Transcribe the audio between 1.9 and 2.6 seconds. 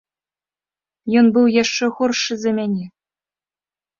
горшы за